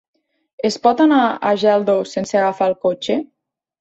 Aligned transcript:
Es 0.69 0.77
pot 0.87 1.03
anar 1.05 1.19
a 1.49 1.53
Geldo 1.65 1.99
sense 2.15 2.39
agafar 2.41 2.71
el 2.71 2.75
cotxe? 2.87 3.19